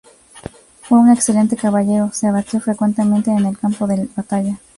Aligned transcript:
Fue 0.81 0.97
un 0.99 1.11
excelente 1.11 1.55
caballero, 1.55 2.09
se 2.11 2.31
batió 2.31 2.59
frecuentemente 2.59 3.29
en 3.29 3.45
el 3.45 3.55
campo 3.55 3.85
de 3.85 4.09
batalla. 4.15 4.57